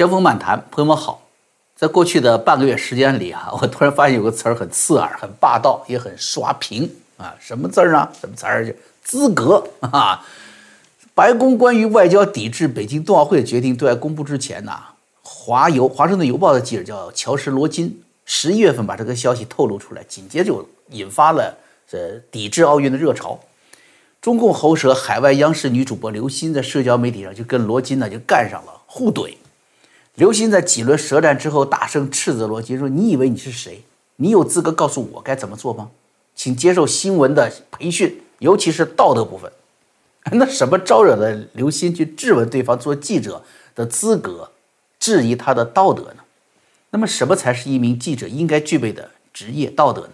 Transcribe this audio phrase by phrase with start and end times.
[0.00, 1.20] 江峰漫谈，朋友们好。
[1.76, 7.34] 在过去的半个月时间里啊， 我突然发现有个词儿很刺耳、很霸道，也很刷屏啊。
[7.38, 8.08] 什么字儿呢？
[8.18, 8.74] 什么词儿？
[9.02, 10.24] 资格啊！
[11.14, 14.72] 白宫关于外交抵制北京冬奥会的决定对外公布之前呢，
[15.20, 21.54] 华邮华盛顿邮报的记者叫乔什罗金，十一月份把这个消息透露出来，紧接着就引发了
[21.86, 23.38] 这抵制奥运的热潮。
[24.22, 29.34] 中共喉舌海外央视女主播刘鑫在社交媒体上就跟罗金呢就干上了互怼。
[30.20, 33.82] 刘鑫在几轮舌战之后，大声斥责罗金说：“你以为你是谁？
[34.16, 35.88] 你有资格告诉我该怎么做吗？
[36.34, 39.50] 请接受新闻的培训，尤其是道德部分。
[40.32, 43.42] ”那什么招惹了刘鑫去质问对方做记者
[43.74, 44.50] 的资格，
[44.98, 46.22] 质疑他的道德呢？
[46.90, 50.10] 那么什么才是一名记者应该具备的职业道德呢？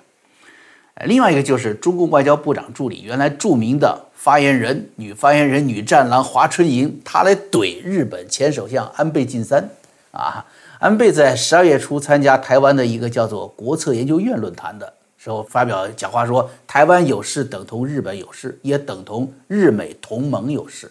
[1.04, 9.68] 另外一个就是中共外交部长助理，原来著名的发言人、女发言人、女战狼华春莹，她来怼日本前首相安倍晋三。
[10.16, 10.44] 啊，
[10.78, 20.90] 安倍在十二月初参加台湾的一个叫做国策研究院论坛的时候，发表讲话说，台湾有事等同日本有事，也等同日美同盟有事，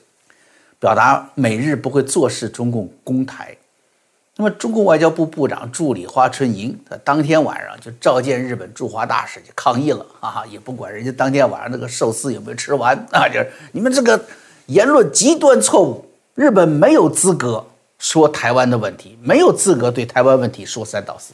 [0.80, 3.56] 表达美日不会坐视中共攻台。
[4.38, 14.24] 那么，中共外交部部长助理华春莹，他当天晚上就召见日本驻华大使去抗议了，哈哈，也不管人家当天晚上那个寿司有没有吃完啊，就是你们这个
[14.68, 17.66] 言论极端错误，日本没有资格。
[17.98, 21.34] 说台湾的问题没有资格对台湾问题说三道四，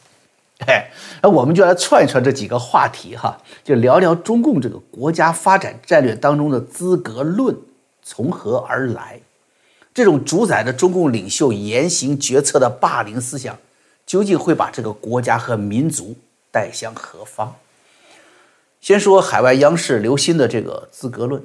[0.68, 7.56] 哎，那我们就来串一串这几个话题哈，就聊聊中共这个国家发展战略当中的资格论
[8.04, 9.20] 从何而来，
[9.94, 13.58] 这种主宰着中共领袖言行决策的霸凌思想，
[14.06, 16.16] 究竟会把这个国家和民族
[16.52, 17.56] 带向何方？
[18.80, 21.44] 先说海外央视刘鑫的这个资格论，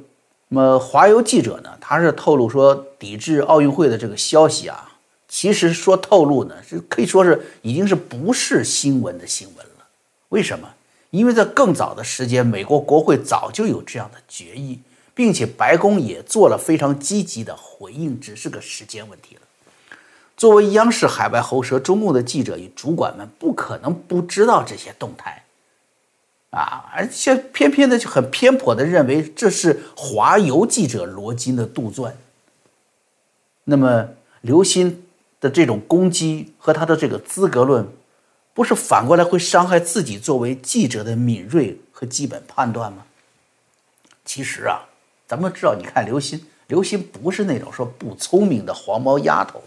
[0.48, 4.92] 那么华邮记者呢，他是透露说抵制奥运会的这个消息啊。
[5.36, 9.86] 其实说透露呢，是可以说是已经是不是新闻的新闻了。
[10.30, 10.66] 为什么？
[11.10, 14.80] 因为在更早的时间，美国国会早就有这样的决议，
[15.14, 19.42] 并且白宫也做了非常积极的回应，只是个时间问题了。
[20.38, 25.44] 作为央视海外喉舌，中共的记者与主管们不可能不知道这些动态
[26.48, 32.12] 啊，而且偏偏的就很偏颇的认为这是华邮记者罗金的杜撰。
[33.64, 34.08] 那么
[34.40, 35.02] 刘鑫。
[35.40, 37.86] 的这种攻击和他的这个资格论，
[38.54, 43.04] 不是反过来会伤害自己作为记者的敏锐和基本判断吗？
[44.24, 44.88] 其实啊，
[45.26, 49.62] 咱们知道，你看刘鑫，刘鑫不是那种说不聪明的黄毛丫头。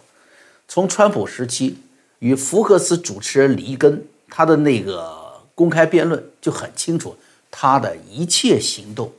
[0.67, 1.77] 从川普时期
[2.19, 7.15] 与福克斯主持人里根他的那个公开辩论就很清楚，
[7.51, 9.13] 他的一切行动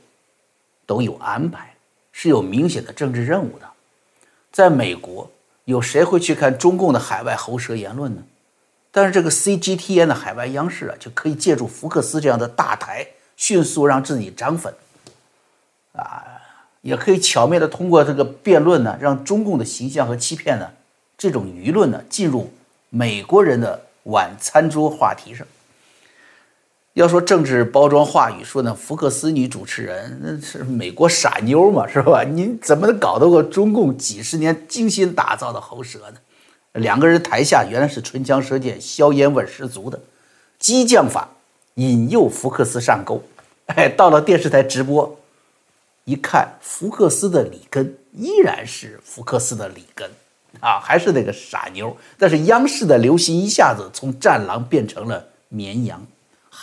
[0.85, 1.75] 都有安排，
[2.11, 3.67] 是有明显的政治任务的。
[4.51, 5.31] 在美国。
[5.71, 8.21] 有谁会去看中共的海外喉舌言论呢？
[8.91, 14.73] 但是这个 CGTN 的海外央视啊，就可以借助福克斯这样的大台，迅速让自己涨粉，
[15.93, 16.23] 啊，
[16.81, 20.69] 也可以巧妙的通过这个辩论呢，让中共的形象和欺骗呢，
[21.17, 22.51] 这种舆论呢，进入
[22.89, 25.47] 美国人的晚餐桌话题上。
[26.93, 32.23] 要说政治包装话语，说呢，福克斯女主持人那是美国傻妞嘛，是吧？
[32.23, 36.17] 你怎么能搞得过中共几十年精心打造的喉舌呢？
[36.73, 39.99] 两个人台下原来是唇枪舌剑、硝烟味十足的，
[40.59, 41.29] 激将法
[41.75, 43.23] 引诱福克斯上钩。
[43.67, 45.17] 哎，到了电视台直播，
[46.03, 50.09] 一看福克斯的里根依然是福克斯的里根
[50.59, 51.95] 啊，还是那个傻妞。
[52.17, 56.05] 但是央视的流行一下子从战狼变成了绵羊。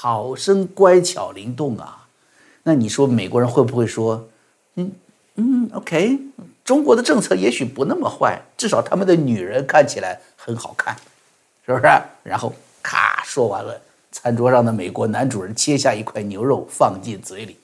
[0.01, 2.07] 好生乖巧灵动啊，
[2.63, 4.29] 那你说美国人会不会说，
[4.77, 4.93] 嗯
[5.35, 6.21] 嗯，OK，
[6.65, 10.95] 中国的政策也许不那么坏，至少他们的女人看起来很好看，
[11.67, 11.89] 是不是？
[12.23, 13.81] 然后咔说完了，
[14.13, 17.57] 餐桌上的美国男主人切下一块牛肉放进嘴里，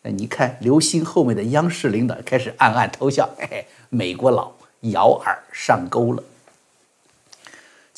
[0.00, 4.50] 那你看刘星后面的央视领导开始暗暗偷笑，嘿嘿，美国佬
[4.80, 6.22] 咬饵上钩了。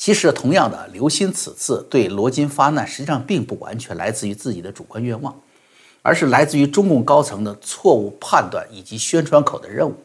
[0.03, 5.33] 其实，同样的，刘鑫此次对罗金发难，实际上并不完全来自于自己的主观愿望，
[6.01, 9.95] 而是来自于中共高层的错误判断以及宣传口的任务。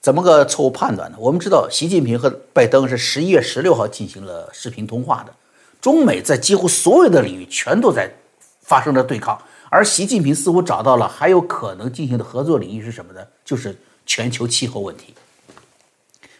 [0.00, 1.16] 怎么个错误判断呢？
[1.20, 5.32] 我们知道，习近平和拜登是十一月十六号进行了视频通话的，
[5.80, 8.12] 中美在几乎所有的领域全都在
[8.60, 9.40] 发生着对抗，
[9.70, 13.24] 而习近平似乎找到了还有可能进行的合作领域是什么呢？
[13.44, 15.14] 就是全球气候问题。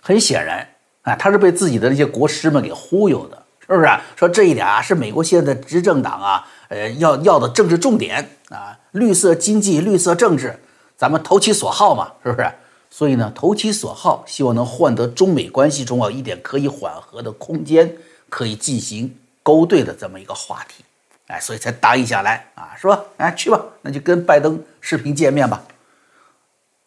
[0.01, 0.74] 很显然。
[1.05, 3.89] 啊，他是被自己的那些国师们给忽悠的，是不是？
[4.17, 10.59] 说这一点啊，是美国现在执政党啊，呃，要要的政治重点啊，绿色经济、绿色政治，
[10.97, 12.51] 咱们投其所好嘛，是不是？
[12.91, 17.97] 所以呢，投其所好，希望能换得中美关系中啊一点可以缓和的空间，
[18.29, 20.85] 可以进行勾兑的这么一个话题，
[21.27, 22.99] 哎，所以才答应下来啊，是吧？
[23.19, 25.63] 哎，去吧，那就跟拜登视频见面吧。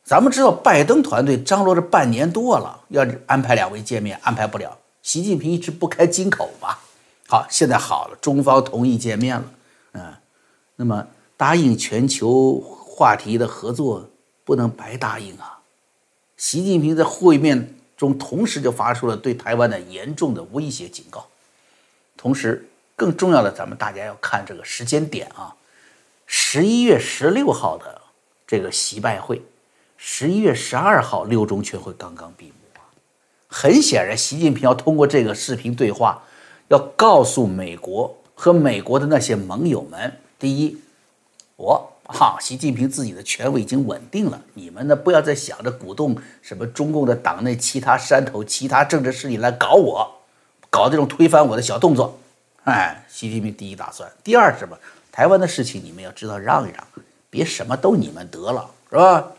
[0.08, 4.78] 咱们知道，拜登团队张罗着半年多了，要安排两位见面，安排不了。
[5.04, 6.80] 习近平一直不开金口吧？
[7.28, 9.52] 好，现在好了，中方同意见面了，
[9.92, 10.14] 嗯，
[10.78, 11.06] 那么
[11.36, 14.10] 答应全球话题的合作
[14.46, 15.60] 不能白答应啊。
[16.38, 21.28] 习近平在会面中同时就发出了对台湾的严重的威胁警告，
[22.16, 22.66] 同时
[22.96, 25.54] 更重要的，咱们大家要看这个时间点啊，
[26.26, 28.02] 十一月十六号的
[28.48, 29.42] 这个习拜会，
[29.98, 32.86] 十一月十二号六中全会刚刚闭幕啊，
[33.48, 36.24] 很显然，习近平要通过这个视频对话，
[36.70, 40.78] 要告诉美国和美国的那些盟友们，第一，
[41.58, 41.94] 我。
[42.10, 50.10] 哈，习近平自己的权威已经稳定了，你们呢不要再想着鼓动什么中共的党内其他山头、其他政治势力来搞我，
[50.70, 52.18] 搞这种推翻我的小动作。
[52.64, 54.78] 哎，习近平第一打算，第二什么？
[55.12, 56.88] 台湾的事情你们要知道让一让，
[57.30, 59.34] 别什么都你们得了，是吧？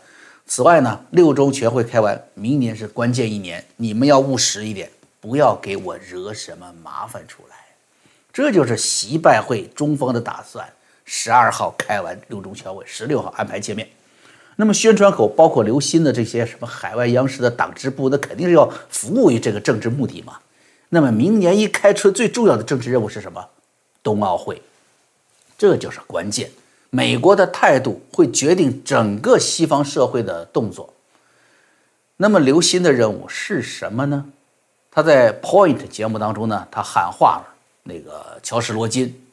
[0.51, 4.89] 此外呢，六中全会开完，明年是关键一年，你们要务实一点，
[5.21, 7.55] 不要给我惹什么麻烦出来。
[8.33, 10.67] 这就是习拜会中方的打算。
[11.05, 13.87] 十二号开完六中全会，十六号安排见面。
[14.55, 20.39] 那么宣传口包括刘鑫的这些什么海外央视的党支部，那肯定是要服务于这个政治目的嘛。
[20.89, 23.47] 那么明年一开春最重要的政治任务是什么？
[24.01, 24.59] 冬奥会，
[25.59, 26.49] 这就是关键。
[26.89, 30.93] 美国的态度会决定整个西方社会的动作。
[32.17, 34.25] 那么刘鑫的任务是什么呢？
[34.91, 39.25] 他在 Point 节目当中呢，他喊话了那个乔什罗金。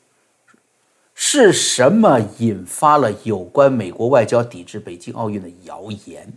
[1.14, 6.30] 是什么引发了有关美国外交抵制北京奥运的谣言？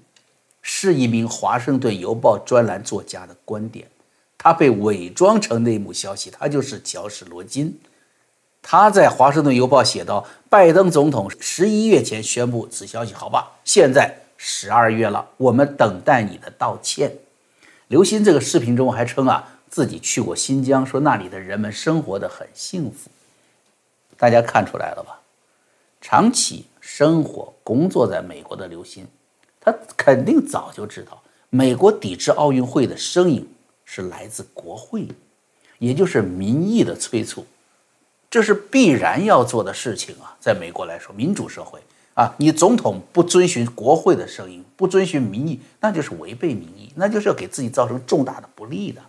[0.62, 3.88] 是一名《华盛顿邮报》专栏作家的观点，
[4.38, 7.78] 他被伪装成内幕消息，他就是乔什·罗金。
[8.62, 13.52] 他在《华盛顿邮报》写道：“拜登总统十一月前宣布此消息，好吧？
[13.64, 17.12] 现在十二月了，我们等待你的道歉。”
[17.88, 23.10] 刘鑫这个视频中还称啊，自己去过新疆，说那里的人们生活的很幸福。
[24.18, 25.20] 大家看出来了吧？
[26.02, 29.06] 长期生活工作在美国的刘鑫，
[29.60, 33.50] 他肯定早就知道，美国抵制奥运会的声音
[33.84, 35.08] 是来自国会，
[35.80, 37.46] 也就是民意的催促，
[38.30, 40.36] 这是必然要做的事情啊！
[40.40, 41.80] 在美国来说，民主社会
[42.14, 49.02] 啊，你总统不遵循国会的声音，不遵循民意，那就是违背民意，那就是要给自己造成重大的不利的。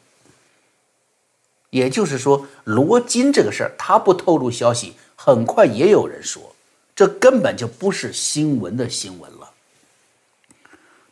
[1.68, 6.54] 也就是说，罗金这个事儿，他不透露消息，很快也有人说，
[6.96, 9.50] 这根本就不是新闻的新闻了。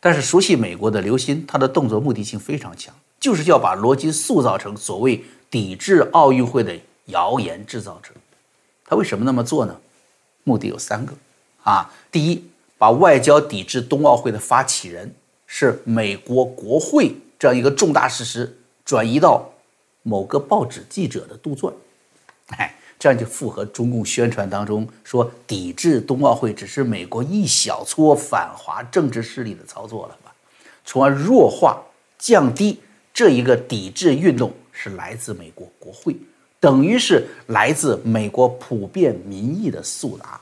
[0.01, 6.77] 但是熟悉美国的刘鑫，他的动作目的性非常强，就是要把罗金塑造成所谓抵制奥运会的
[7.09, 8.11] 谣言制造者。
[8.85, 9.79] 他为什么那么做呢？
[10.43, 11.13] 目的有三个
[11.63, 11.93] 啊。
[12.11, 12.43] 第一，
[12.79, 15.13] 把外交抵制冬奥会的发起人
[15.45, 19.49] 是美国国会这样一个重大事实转移到。
[20.01, 21.71] 某个报纸记者的杜撰，
[22.47, 30.33] 哎，这样就符合中共宣传当中说抵制冬奥会只是美国一小撮反华政治势力的操作了吧？
[30.85, 31.83] 从而弱化、
[32.17, 32.79] 降低
[33.13, 36.15] 这一个抵制运动是来自美国国会，
[36.59, 40.39] 等于是来自美国普遍民意的速达。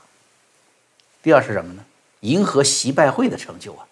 [1.22, 1.80] 第二是什么呢？
[2.20, 3.86] 迎合习拜会的成就啊！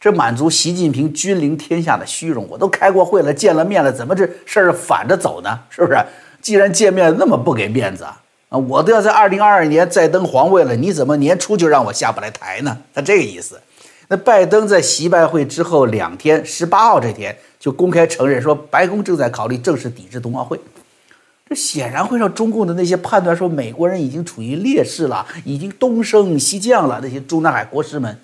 [0.00, 5.60] 这满足习近平君临天下的虚荣，我都开过会了，见了面了，怎么这事儿反着走呢？
[5.68, 5.98] 是不是？
[6.40, 12.78] 既然见面那么不给面子啊，啊，我都要在二零二二年再登皇位了，你怎么年初就让我下不来台呢？
[12.94, 13.60] 他这个意思。
[14.08, 20.58] 那拜登在习拜会之后两天，十八号这天就公开承认说，白宫正在考虑正式抵制冬奥会。
[21.50, 28.18] 这显然会让中共的那些判断说美国人已经处于劣势了，已经东升西降了，那些中南海国师们。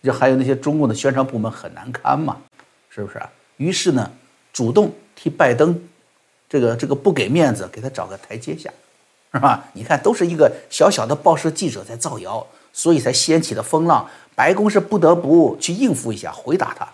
[0.00, 2.40] 就还有那些中共的宣传部门很难堪嘛，
[2.88, 3.20] 是不是？
[3.56, 4.08] 于是呢，
[4.52, 5.76] 主动替拜登，
[6.48, 8.72] 这个这个不给面子，给他找个台阶下，
[9.34, 9.68] 是吧？
[9.72, 14.08] 你看，都是一个小小的报社记者在造谣，所以才掀起的风浪。
[14.36, 16.88] 白宫是不得不去应付一下，回答他。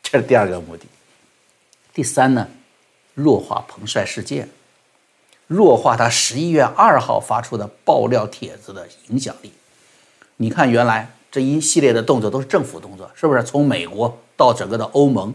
[0.00, 0.86] 这是第二个目的。
[1.92, 2.48] 第三呢，
[3.14, 4.48] 弱化彭帅事件，
[5.48, 9.52] 弱化他十一月二号发出的爆料帖子的影响力。
[10.36, 11.10] 你看，原来。
[11.30, 13.42] 这一系列的动作都是政府动作，是不是？
[13.44, 15.34] 从美国到整个的欧盟，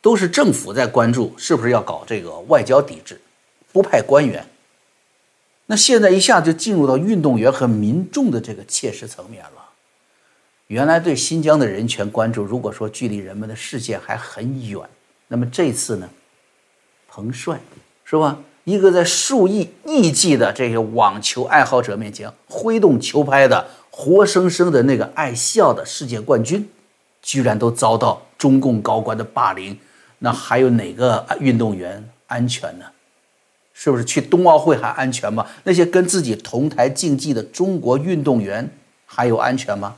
[0.00, 3.20] 都是政府在关注，是不是要搞这个外交抵制，
[3.74, 4.48] 不派官员。
[5.66, 9.68] 那现在一下就进入到运动员和民众的这个切实层面了。
[10.68, 14.80] 原来对新疆的人权关注，如果说距离人们的视线还很远，
[15.28, 16.08] 那么这次呢，
[17.06, 17.60] 彭帅
[18.02, 18.38] 是吧？
[18.66, 26.68] 一个在数亿亿计的这些网球爱好者面前挥动球拍的活生生的那个爱笑的世界冠军，
[27.22, 29.78] 居然都遭到中共高官的霸凌，
[30.18, 32.86] 那还有哪个运动员安全呢？
[33.72, 35.46] 是不是去冬奥会还安全吗？
[35.62, 38.68] 那些跟自己同台竞技的中国运动员
[39.06, 39.96] 还有安全吗？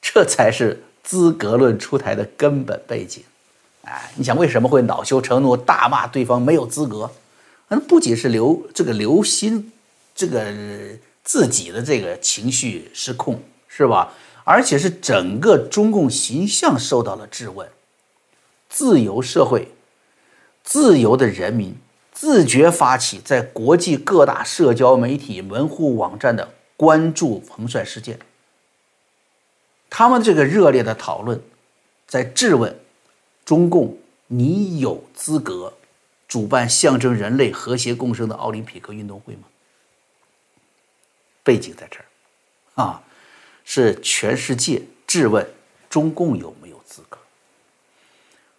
[0.00, 3.22] 这才是资格论出台的根本背景。
[3.90, 7.10] 哎，你想为什么会恼羞成怒，大骂对方没有资格？
[7.66, 9.72] 那不仅是刘这个刘鑫
[10.14, 10.46] 这个
[11.24, 14.12] 自己的这个情绪失控是吧？
[14.44, 17.68] 而且是整个中共形象受到了质问。
[18.68, 19.72] 自由社会，
[20.62, 21.76] 自由的人民
[22.12, 28.20] 自觉发起在国际各大社交媒体门户网站的关注彭帅事件。
[29.88, 31.42] 他们这个热烈的讨论，
[32.06, 32.78] 在质问。
[33.50, 35.72] 中共，你有资格
[36.28, 39.42] 主办象征人类和谐共生的奥林匹克运动会吗？
[41.42, 42.04] 背景在这儿，
[42.80, 43.02] 啊，
[43.64, 45.44] 是全世界质问
[45.88, 47.18] 中共有没有资格。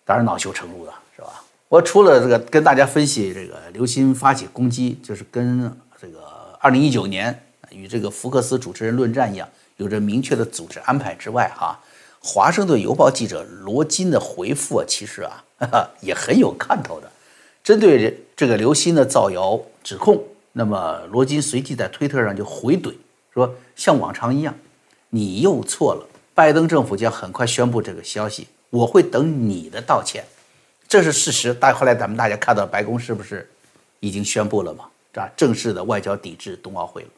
[0.04, 1.42] 当然恼羞成怒了，是吧？
[1.70, 6.20] 我除了这个跟大家分析这个刘鑫发起攻击，就是跟这个
[6.60, 11.80] 二零一九年与这个福克斯主持人论战一样，有着明确的组织安排之外，哈。
[12.24, 15.44] 华盛顿邮报记者罗金的回复啊，其实啊
[16.02, 17.12] 也很有看头的。
[17.64, 22.94] 针对这个刘鑫的造谣指控，那么罗金随即在推特上就回怼
[23.34, 24.54] 说：“像往常一样，
[25.10, 26.06] 你又错了。
[26.36, 30.24] 拜登政府将很快宣布这个消息，我会等你的道歉，
[30.88, 31.52] 这是事实。
[31.60, 33.50] 但后来咱们大家看到白宫是不是
[34.00, 34.86] 已经宣布了嘛？
[35.16, 37.10] 啊，正式的外交抵制冬奥会了。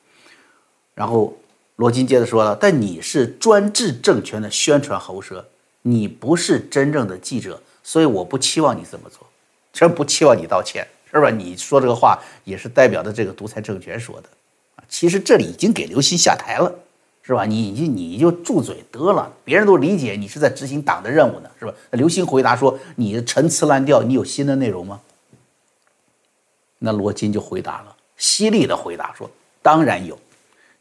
[0.95, 1.37] 然后。”
[1.77, 5.43] 罗金接着说了：“但你是专制政权的宣传喉舌，
[5.81, 9.25] 你不是真正的记者，所以我不期望你这么做，
[9.73, 11.31] 真不期望你道歉，是吧？
[11.31, 14.29] 你说这个话也是代表着这个独裁政权说的
[14.75, 14.83] 啊。
[14.87, 16.71] 其实这里已经给刘鑫下台了，
[17.23, 17.43] 是吧？
[17.43, 25.01] 你你你就住嘴得了，别人都理解你是在执行党的任务呢，是吧？”那刘鑫回答说：“你的陈词滥调，你有新的内容吗？”
[26.77, 29.27] 那罗金就回答了，犀利的回答说
[29.63, 30.15] ：“当然有。”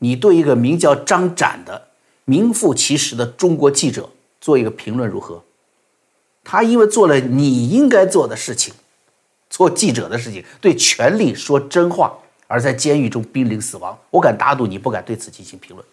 [0.03, 1.89] 你对一个名叫张展的
[2.25, 4.09] 名副其实的中国记者
[4.41, 5.41] 做一个评论如何？
[6.43, 8.75] 他因为做了你应该做的事情，
[9.49, 12.13] 做记者的事情，对权力说真话，
[12.49, 13.97] 而在监狱中濒临死亡。
[14.11, 15.87] 我敢打赌你不敢对此进行评论。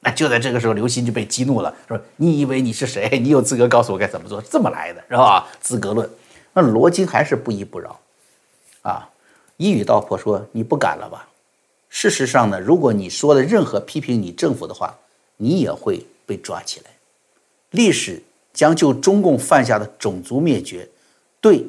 [0.00, 3.16] 那就在这个时候，刘鑫就被激怒了，说：“你以为你是谁？
[3.20, 4.42] 你有资格告诉我该怎么做？
[4.42, 5.46] 这么来的是吧？
[5.60, 6.10] 资格论。”
[6.52, 8.00] 那罗金还是不依不饶，
[8.82, 9.08] 啊，
[9.56, 11.28] 一语道破说：“你不敢了吧？”
[11.88, 14.98] 事实上呢，如果你说的任何批评你政府的话，
[15.36, 16.90] 你也会被抓起来。
[17.70, 20.88] 历史将就中共犯下的种族灭绝，
[21.40, 21.66] 对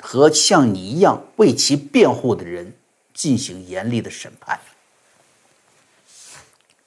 [0.00, 2.74] 和像你一样为其辩护的人
[3.14, 4.60] 进行严厉的审判。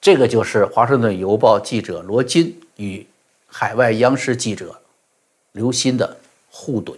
[0.00, 3.04] 这个就是《华盛顿邮报》记者罗金与
[3.46, 4.80] 海外央视记者
[5.52, 6.16] 刘鑫的
[6.50, 6.94] 互怼。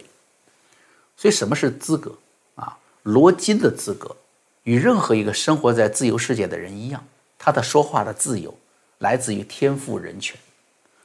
[1.17, 2.15] 所以，什么是资格
[2.55, 2.77] 啊？
[3.03, 4.15] 罗金的资格。
[4.63, 7.03] 与任何一个生活在自由世界的人一样，
[7.37, 8.55] 他的说话的自由
[8.99, 10.37] 来自于天赋人权，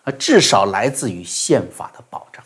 [0.02, 2.44] 啊，至少来自于宪法的保障。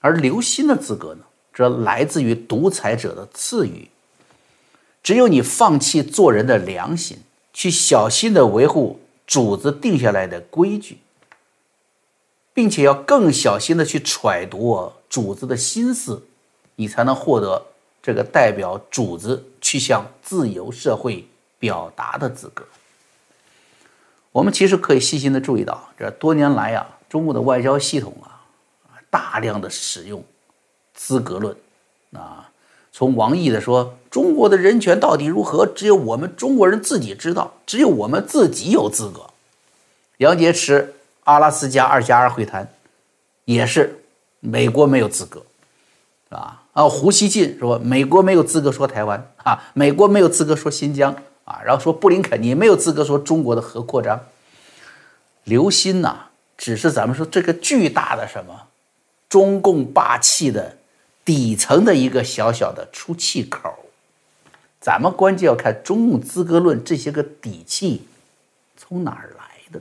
[0.00, 3.88] 而刘心的资格呢，则来自于独裁者的赐予。
[5.02, 7.18] 只有你放弃做人的良心，
[7.52, 10.98] 去小心的维护主子定下来的规矩，
[12.54, 16.22] 并且要更小心的去揣度主子的心思，
[16.76, 17.66] 你才能获得。
[18.02, 19.42] 这个代表主子
[19.74, 21.26] 去向自由社会
[21.58, 22.64] 表达的资格，
[24.30, 28.38] 我们其实可以细心的注意到，这多年来啊，中国的外交系统啊，
[29.10, 30.22] 大量的使用
[30.94, 31.56] 资格论，
[32.12, 32.48] 啊，
[32.92, 39.28] 从王毅的说中国的人权到底如何，只有我们中国人自己知道，只有我们自己有资格。
[40.18, 40.86] 杨洁篪
[41.24, 42.72] 阿拉斯加二加二会谈，
[43.44, 44.04] 也是
[44.38, 45.44] 美国没有资格，
[46.28, 46.60] 啊。
[46.74, 51.14] 啊，胡锡进说美国没有资格说台湾啊，美国没有资格说新疆
[51.44, 54.20] 啊，然后说布林肯你没有资格说中国的核扩张。
[55.44, 58.66] 刘鑫呐，只是咱们说这个巨大的什么
[59.28, 60.76] 中共霸气的
[61.24, 63.72] 底层的一个小小的出气口，
[64.80, 68.02] 咱们关键要看中共资格论这些个底气
[68.76, 69.80] 从哪儿来的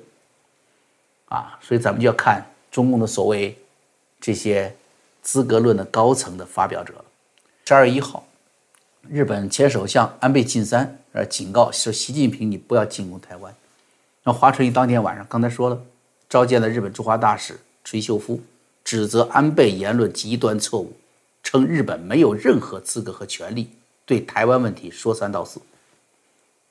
[1.29, 3.57] 啊，所以咱们就要看中共的所谓
[4.21, 4.75] 这些。
[5.23, 7.05] 资格论的高层的发表者了。
[7.65, 8.27] 十二月一号，
[9.09, 13.55] 日本前首相安倍晋三呃警告说：“习近平，你不要进攻台湾。”
[14.23, 15.81] 那华春莹当天晚上刚才说了，
[16.29, 18.41] 召见了日本驻华大使垂秀夫，
[18.83, 20.93] 指责安倍言论极端错误，
[21.41, 23.69] 称日本没有任何资格和权利
[24.05, 25.59] 对台湾问题说三道四。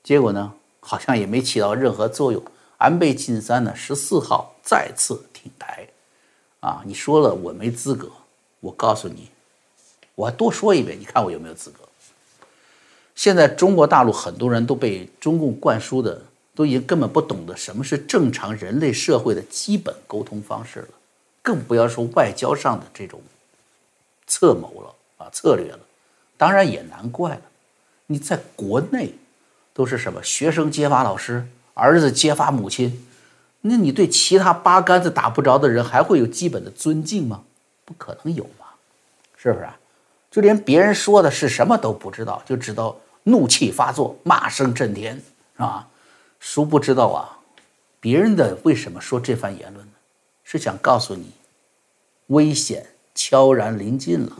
[0.03, 2.43] 结果呢，好像也没起到任何作用。
[2.77, 5.87] 安倍晋三呢，十四号再次挺台，
[6.59, 8.11] 啊，你说了我没资格，
[8.63, 9.29] 我告诉你，
[10.15, 11.79] 我多说一遍，你看我有没有资格？
[13.13, 16.21] 现在中国大陆很多人都被中共灌输的。
[16.55, 20.89] 都已经根本不懂得什么是正常人类社会的基本沟通方式了，
[21.41, 23.19] 更不要说外交上的这种
[24.27, 25.79] 策谋了啊策略了。
[26.37, 27.41] 当然也难怪了，
[28.05, 29.15] 你在国内
[29.73, 33.03] 都是什么学生揭发老师，儿子揭发母亲，
[33.61, 37.45] 那你对其他八竿子打不着的人还会有基本的尊敬吗？
[37.85, 38.67] 不可能有嘛，
[39.35, 39.67] 是不是？
[40.31, 45.15] 就连别人说的是什么都不知道，就知道怒气发作，骂声震天，
[45.55, 45.87] 是吧？
[46.39, 47.37] 殊不知道啊，
[47.99, 49.91] 别人的为什么说这番言论呢？
[50.43, 51.31] 是想告诉你，
[52.27, 54.31] 危险悄然临近了。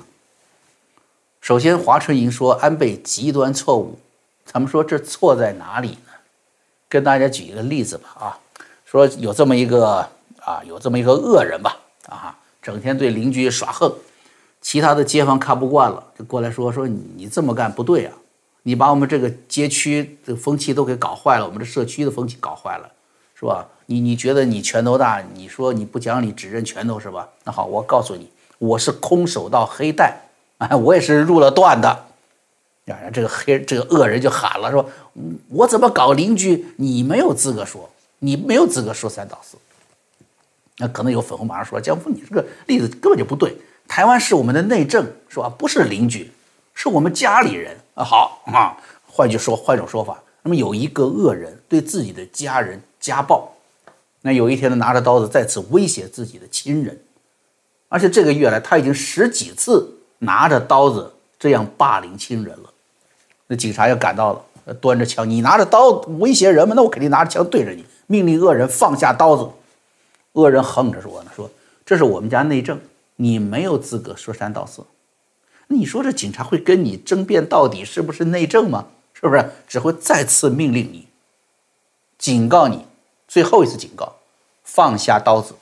[1.39, 3.99] 首先，华春莹说安倍极端错误，
[4.45, 6.11] 咱们说这错在哪里呢？
[6.89, 8.39] 跟大家举一个例子吧啊，
[8.85, 10.09] 说有这么一个
[10.39, 13.93] 啊，有这么一个恶人吧啊，整天对邻居耍横，
[14.61, 18.13] 其他的街坊看不惯了，就过来说说你这么干不对啊。
[18.65, 22.89] 你把我们这个街区的风气都给搞坏了，我们这社区的风气搞坏了，
[23.35, 23.67] 是吧？
[23.87, 27.27] 你你觉得你拳头大，你说你不讲理，只认拳头是吧？
[27.43, 28.29] 那好，我告诉你，
[28.59, 30.21] 我是空手道黑带，
[30.59, 32.05] 啊，我也是入了段的。
[32.85, 34.89] 呀，这个黑这个恶人就喊了，说，
[35.49, 36.65] 我怎么搞邻居？
[36.77, 37.89] 你没有资格说，
[38.19, 39.57] 你没有资格说三道四。
[40.77, 43.55] 那可能有粉红马上说，江夫，你这个例子根本就不对。
[43.87, 45.47] 台湾是我们的内政，是吧？
[45.57, 46.31] 不是邻居，
[46.73, 47.77] 是我们家里人。
[47.95, 48.75] 啊，好啊，
[49.05, 53.53] 换句说，换种说法，那么有一个恶人对自己的家人家暴，
[54.21, 56.99] 那有一天呢，拿着刀子再次威胁自己的亲人，
[57.89, 62.69] 而且这个月来他已经十几次拿着刀子这样霸凌亲人了。
[63.45, 64.33] 那警察要赶到
[64.65, 69.47] 了，端着枪，你拿着刀威胁人们，那我肯定拿着枪对着你，命令恶人放下刀子。
[70.33, 71.49] 恶人横着说呢，说
[71.85, 72.79] 这是我们家内政，
[73.15, 74.83] 你没有资格说三道四。
[75.67, 78.87] 你说这警察会跟你争辩到底是不是内政吗？
[79.13, 81.07] 是不是只会再次命令你，
[82.17, 82.85] 警告你，
[83.27, 84.17] 最后一次警告，
[84.63, 85.55] 放下刀子。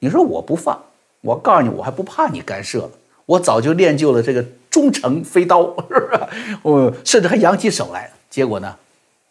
[0.00, 0.82] 你说我不放，
[1.20, 2.90] 我告诉你，我还不怕你干涉了。
[3.26, 6.20] 我早就练就了这个忠诚飞刀，是不是？
[6.62, 8.10] 我甚至还扬起手来。
[8.28, 8.76] 结果呢，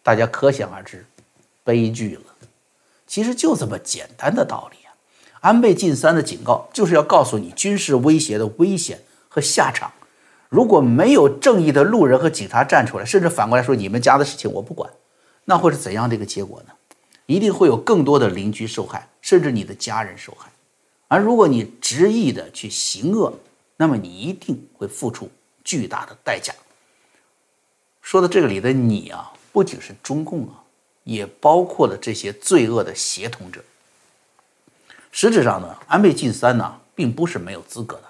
[0.02, 1.04] 大家可想而知，
[1.62, 2.22] 悲剧了。
[3.10, 4.94] 其实就这么简单的道理啊！
[5.40, 9.02] 安倍晋三的警告就是要告诉你军事威胁的危险。
[9.32, 9.92] 和下场，
[10.48, 14.90] 如果没有正义的路人和警察站出来，甚至反过来说你们家的事情我不管，
[15.44, 16.72] 那会是怎样的一个结果呢？
[17.26, 20.50] 一定会有更多的邻居受害，甚至你的家人受害。
[21.06, 23.32] 而如果你执意的去行恶，
[23.76, 25.30] 那么你一定会付出
[25.62, 26.52] 巨大的代价。
[28.02, 30.59] 说到这个里的你啊，不仅是中共啊，
[31.04, 33.60] 也包括了这些罪恶的协同者。
[35.12, 38.04] 实质上呢，安倍晋三呢，并不是没有资格的。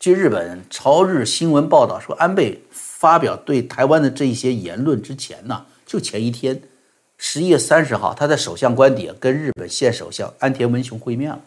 [0.00, 6.62] 据日本朝日新闻报道说，安倍发表对台湾的这一些言论之前呢，就前一天，
[7.18, 11.40] 十一月三十号，他在首相官邸跟日本现首相安田文雄会面了，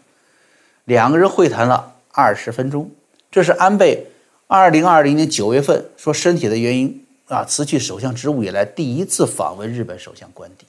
[0.86, 2.92] 两个人会谈了二十分钟。
[3.32, 4.08] 这是安倍
[4.48, 10.66] 二零二零年九月份说身体的原因啊辞去首相职务以来第一次访问日本首相官邸，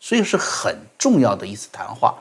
[0.00, 2.14] 所以是很重要的一次谈话。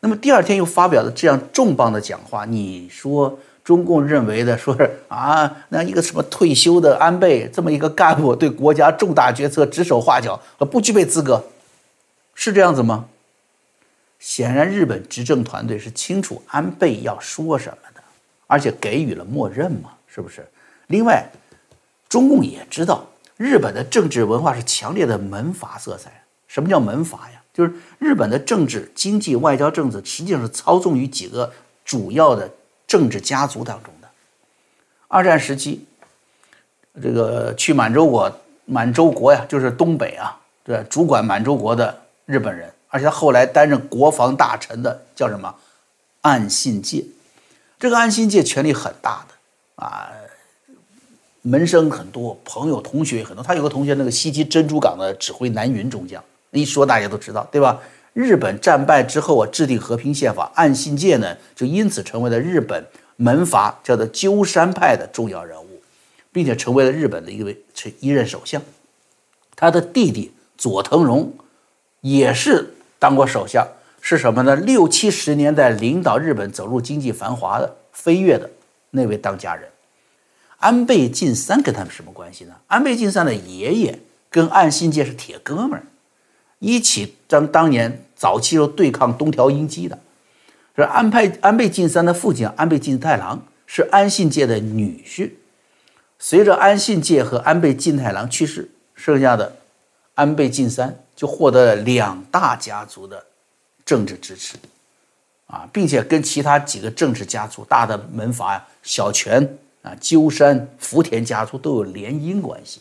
[0.00, 3.36] 那么第二天又发表了这样重磅的讲话，你说？
[3.64, 11.42] 中共认为的说是啊，那一个什么退休的安倍这么一个干部对国家重大决策指手画脚，呃，不具备资格，
[12.34, 13.06] 是这样子吗？
[14.18, 18.02] 显然，日本执政团队是清楚安倍要说什么的，
[18.46, 20.46] 而且给予了默认嘛，是不是？
[20.88, 21.26] 另外，
[22.06, 23.06] 中共也知道
[23.38, 26.23] 日本的政治文化是强烈的门阀色彩。
[26.54, 27.42] 什么叫门阀呀？
[27.52, 31.52] 就是日本的政治、经济、外交、政策实际上是操纵于几个
[31.84, 32.48] 主要的。
[32.86, 34.08] 政治家族当中的，
[35.08, 35.84] 二战时期，
[37.02, 38.30] 这个去满洲国，
[38.66, 45.52] 满洲国呀，就是东北啊，对，主管满洲国的日本人，而且他后来担任国防大臣的叫什么？
[46.20, 47.04] 岸信介。
[47.80, 50.12] 这个岸信介权力很大的啊，
[51.40, 53.42] 门生很多，朋友同学也很多。
[53.42, 56.22] 他有个同学，那个袭击珍珠港的指挥南云中将，
[56.60, 57.80] 一说大家都知道，对吧？
[58.12, 62.86] 日本战败之后啊，制定和平宪法，岸信介呢就因此成为了日本
[63.16, 65.82] 门阀叫做鸠山派的重要人物，
[66.30, 67.60] 并且成为了日本的一位
[67.98, 68.62] 一任首相。
[69.56, 71.32] 他的弟弟佐藤荣
[72.00, 73.66] 也是当过首相，
[74.00, 74.54] 是什么呢？
[74.54, 78.48] 六七十年代领导日本走入经济繁华的飞跃的
[78.90, 79.68] 那位当家人。
[80.58, 82.54] 安倍晋三跟他们什么关系呢？
[82.68, 83.98] 安倍晋三的爷爷
[84.30, 85.82] 跟岸信介是铁哥们儿，
[86.64, 89.98] 一起当当年早期时候对抗东条英机的。
[90.74, 95.30] 这安倍安倍晋三的父亲安倍晋太郎是安信介的女婿。
[96.18, 99.56] 随着安信介和安倍晋太郎去世，剩下的
[100.14, 103.24] 安倍晋三就获得了两大家族的
[103.84, 104.56] 政治支持，
[105.46, 109.58] 啊，并且跟其他几个政治家族大的门阀呀，小泉。
[109.84, 112.80] 啊，鸠山、福田家族都有联姻关系，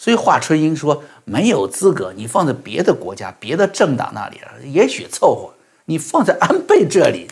[0.00, 4.40] 所以华春莹说没有资格，你放在别的国家、别的政党那里
[4.72, 5.52] 也许凑合。
[5.84, 7.28] 你放在安倍这里，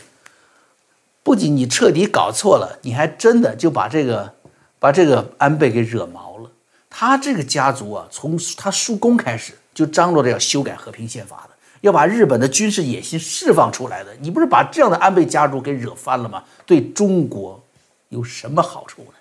[1.23, 4.31] 不仅你彻底搞错了，你还真的就把这个
[4.77, 6.51] 把这个安倍给惹毛了。
[6.91, 14.15] 他这个家族啊，从他叔公开始就张罗着要修改和平宪法的，要把日本的军事野心释放出来的。
[14.21, 16.43] 你不是把这样的安倍家族给惹翻了吗？
[16.67, 17.59] 对中国。
[18.09, 19.18] 有什么好处呢？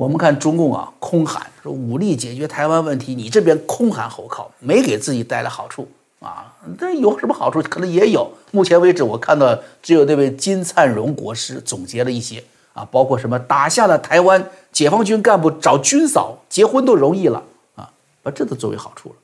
[0.00, 5.86] 我们看中共啊，空喊说武力解决台湾问题，你这边空喊吼靠，没给自己带来好处
[6.20, 6.56] 啊。
[6.78, 7.60] 但有什么好处？
[7.64, 8.32] 可能也有。
[8.50, 17.42] 目前为止，我看到只有那位金灿荣国师总结了一些啊，包括什么打下了台湾，解放军干部找军嫂结婚都容易了
[17.74, 19.16] 啊，把这都作为好处了。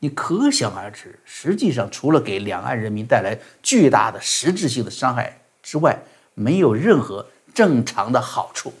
[0.00, 5.96] 你可想而知，实际上除了给两岸人民带来巨大的实质性的伤害之外，
[6.34, 7.24] 没有任何。
[7.54, 8.72] 正常的好处，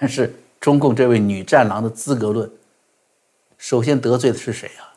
[0.00, 2.50] 但是中共这位女战狼的资格论，
[3.58, 4.96] 首先得罪的是谁啊？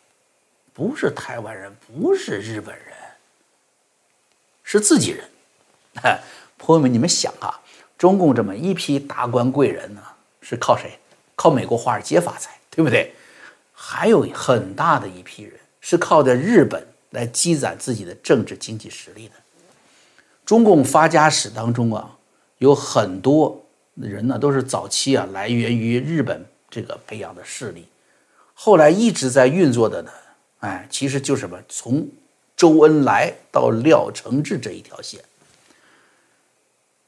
[0.73, 2.95] 不是台湾人，不是日本人，
[4.63, 5.29] 是自己人。
[6.57, 7.59] 朋友们，你们想啊，
[7.97, 10.01] 中共这么一批达官贵人呢，
[10.39, 10.97] 是靠谁？
[11.35, 13.13] 靠美国华尔街发财，对不对？
[13.73, 19.33] 还有很大的一批人是靠着日本来积攒自己的政治经济实力的。
[20.45, 22.17] 中共发家史当中啊。
[22.59, 23.62] 有很多
[23.95, 27.87] 人呢，都是早期啊来源于日本这个培养的势力，
[28.53, 30.11] 后来一直在运作的呢，
[30.59, 32.07] 哎，其实就是什么，从
[32.57, 35.19] 周恩来到廖承志这一条线。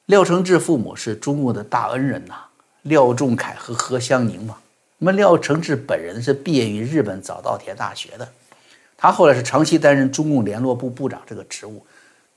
[0.06, 2.36] 廖承志父母是中国的大恩人呐，
[2.84, 4.58] 廖仲恺和何香凝嘛。
[5.00, 8.30] 那么廖承志本人是毕业于日本早稻田大学的，
[8.96, 11.84] 他后来是长期担任中共联络部部长这个职务，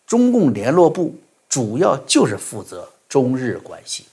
[0.06, 1.14] 中共联络部
[1.48, 2.88] 主要就是负责。
[3.08, 4.04] 中日关系，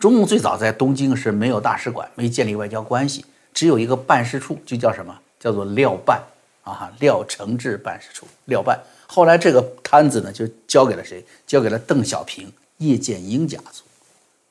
[0.00, 5.14] 中共最早在东京是没有大使馆，没建立外交关系，只有一个办事处，就叫什么？
[5.38, 6.22] 叫做廖办
[6.64, 8.80] 啊，廖承志办事处，廖办。
[9.06, 11.22] 后来这个摊子呢，就交给了谁？
[11.46, 13.84] 交给了邓小平、叶剑英家族，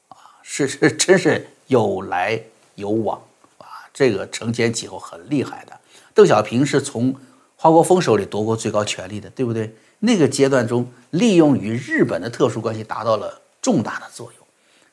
[0.10, 2.40] 啊，是是，真是有来
[2.76, 3.20] 有往
[3.58, 5.76] 啊，这个承前启后很厉害的。
[6.14, 7.16] 邓小平是从
[7.56, 9.74] 华国锋手里夺过最高权力的，对不对？
[9.98, 14.39] 那个阶段中，利用与日本的特殊关系达到了重大的作用。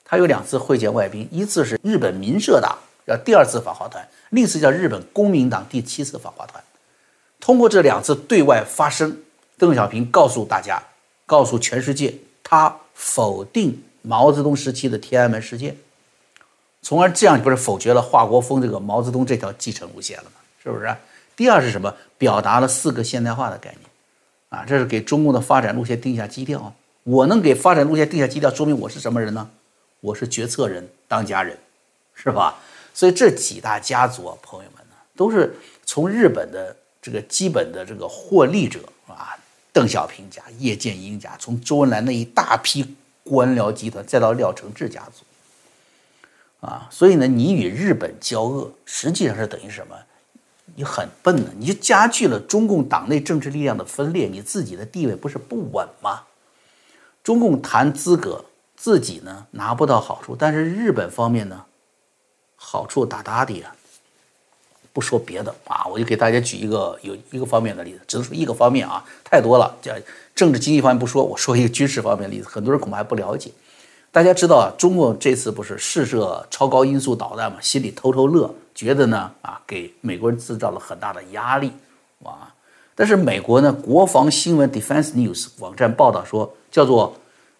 [0.08, 6.62] 他有两次会见外宾，一次是日本民社党叫第二次访华团，另一次叫日本公民党第七次访华团。
[7.40, 9.18] 通过这两次对外发声，
[9.58, 10.80] 邓小平告诉大家，
[11.26, 12.14] 告诉全世界，
[12.44, 15.76] 他否定毛泽东时期的天安门事件，
[16.82, 20.30] 从而这样不是否决了华国锋这个毛泽东这条继承路线了吗？
[20.62, 20.96] 是不是？
[21.34, 21.92] 第二是什么？
[22.16, 23.82] 表达了四个现代化的概念。
[24.48, 26.72] 啊，这是给中共的发展路线定下基调。
[27.02, 29.50] 我能给发展路线定下基调，说明我是什么人呢？
[30.00, 31.58] 我是决策人、当家人，
[32.14, 32.58] 是吧？
[32.94, 35.54] 所以这几大家族啊，朋友们呢，都是
[35.84, 39.36] 从日本的这个基本的这个获利者啊，
[39.72, 49.96] 邓小平家、叶剑英家，从周恩来那一大批官僚集团，再到廖承志家族，啊，所以呢，你与日本交恶，实际上是等于什么？
[50.74, 56.22] 你很笨呢，你就加剧了中共党内政治力量的分裂，你自己的地位不是不稳吗？
[57.22, 58.44] 中共谈资格，
[58.86, 61.64] 自己呢拿不到好处，但是日本方面呢，
[62.54, 63.74] 好处大大的呀。
[64.92, 65.52] 不说别的。
[65.64, 69.76] 啊，我就给大家举一个有一个方面的例子，只能说一个方面啊，太多了。
[69.82, 69.92] 叫
[70.36, 73.50] 政治经济方面不说，我说一个军事方面的例子，很多人恐怕还不了解。
[74.12, 78.54] 大家知道啊，中国这次不是试射超高音速导弹嘛，心里偷偷乐。
[78.72, 81.72] 觉得呢啊，给美国人制造了很大的压力，
[82.22, 82.54] 啊，
[82.94, 87.16] 但是美国呢，国防新闻 Defense News 网站报道说，叫做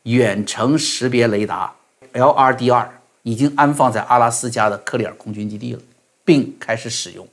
[0.06, 1.74] 远程识别雷达
[2.12, 2.86] LRDR
[3.22, 5.80] 已经安放在阿拉斯加的克里尔空军基地了，
[6.24, 7.26] 并开始使用。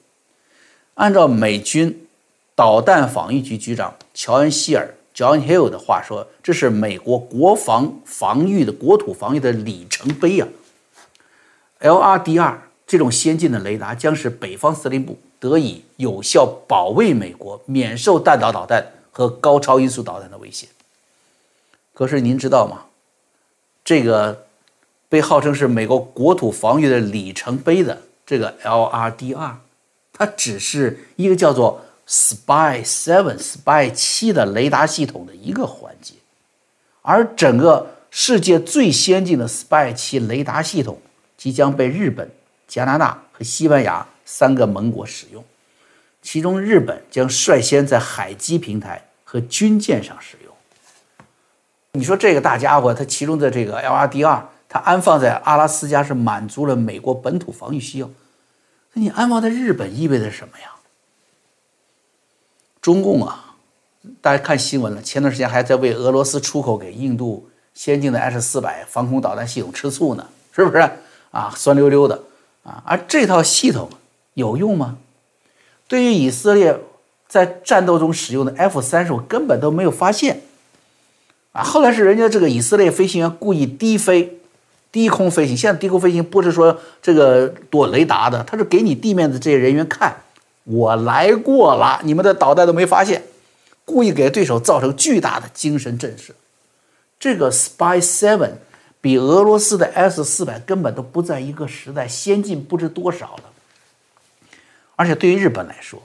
[0.95, 2.07] 按照美军
[2.55, 10.47] 导弹防御局局长乔恩希尔 John Hill 的话说，这是美国国防防御的国土防御的里程碑啊
[11.79, 12.57] ，LRDR。
[12.85, 20.67] 这种先进的雷达将使北方司令部得以有效保卫美国免受弹道导弹和高超音速导弹的威胁。
[21.93, 22.85] 可是您知道吗？
[23.83, 24.45] 这个
[25.09, 29.55] 被号称是美国国土防御的里程碑的这个 LRDR，
[30.11, 36.15] 它只是一个叫做 Spy Seven、Spy 七的雷达系统的一个环节，
[37.01, 41.01] 而整个世界最先进的 Spy 七雷达系统
[41.37, 42.29] 即将被日本、
[42.67, 44.07] 加拿大和西班牙。
[44.25, 45.43] 三个盟国使用，
[46.21, 50.42] 其中日本将率先在海基平台和军舰上使用。
[51.93, 58.09] 你说这个大家伙，它其中的这个 LRDR，它安放在阿拉斯加是满足了美国本土防御需要。
[58.93, 60.71] 那你安放在日本意味着什么呀？
[62.81, 63.55] 中共啊，
[64.21, 70.89] 大家看新闻了，前段时间还在为俄罗斯出口给印度先进的 S 四百防空导弹系统吃醋呢，是不是
[71.31, 71.53] 啊？
[71.55, 72.23] 酸溜溜的
[72.63, 72.83] 啊！
[72.85, 73.89] 而这套系统。
[74.35, 74.97] 有用吗？
[75.87, 76.79] 对于以色列
[77.27, 80.41] 在战斗中使用的 F 三十五根本都没有发现，
[81.53, 84.39] 啊，后来是人家这个以色列飞行员故意低飞、
[84.91, 85.55] 低空飞行。
[85.55, 90.23] 现在低空飞行不是说这个躲雷达的，他是给你地面的这些人员看，
[90.63, 93.23] 我来过了，你们的导弹都没发现，
[93.85, 96.31] 故意给对手造成巨大的精神震慑。
[97.19, 98.53] 这个 Spy Seven
[98.99, 103.43] 比俄罗斯的 S 四百根本都不在一个时代，先进不知多少了。
[104.95, 106.01] 而且对于日本来说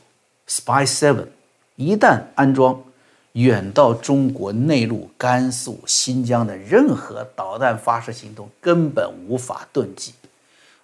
[0.46, 1.26] ，Spy Seven
[1.76, 2.82] 一旦安装，
[3.38, 10.12] 远到中国内陆、甘肃、新疆的任何导弹发射行动根本无法遁迹。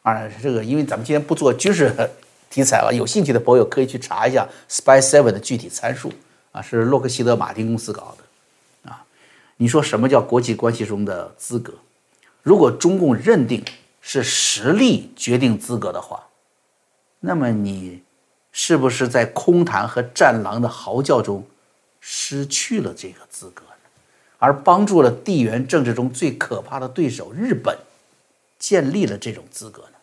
[0.03, 1.93] 啊，这个因为咱们今天不做军事
[2.49, 6.13] 题材了，有兴趣的朋友可以去查一下 Spy Seven 的具体参数。
[6.53, 8.91] 啊，是洛克希德马丁公司搞的。
[8.91, 9.05] 啊，
[9.57, 11.75] 你说什么叫国际关系中的资格？
[12.43, 13.65] 如果中共认定
[14.01, 16.23] 是实力决定资格的话。
[17.19, 18.03] 那么你
[18.53, 21.43] 是不是在空谈和战狼的嚎叫中
[22.07, 23.63] 失去了这个资格？
[24.39, 27.79] 而帮助了地缘政治中最可怕的对手日本
[28.59, 29.97] 建立了这种资格呢？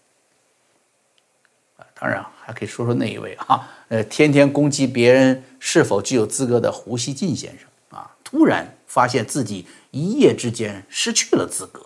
[1.77, 11.85] 啊，当然还可以说说那一位啊，呃，天天攻击别人是否具有资格的胡锡进先生啊，突然发现自己一夜之间失去了资格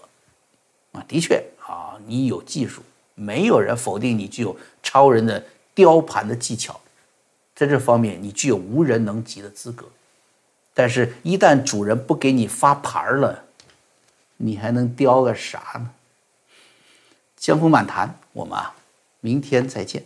[0.93, 2.81] 啊，的确啊，你有技术。
[3.15, 6.79] 没有人否定你具有超人的雕盘的技巧，
[7.53, 9.85] 在这方面你具有无人能及的资格。
[10.77, 13.45] 但是，一旦主人不给你发牌了，
[14.35, 15.91] 你还能叼个啥呢？
[17.37, 18.75] 江湖漫谈，我们啊，
[19.21, 20.03] 明天再见。